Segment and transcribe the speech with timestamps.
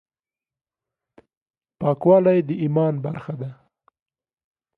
[1.79, 3.49] پاکوالي د ايمان برخه ده.